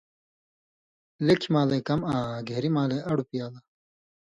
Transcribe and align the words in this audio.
لیٙکھیۡ 1.25 1.51
مالے 1.53 1.77
کم 1.87 1.99
آں 2.13 2.29
گھین٘ری 2.47 2.69
مالے 2.75 2.97
اڑوۡ 3.09 3.27
پیالہ 3.29 3.59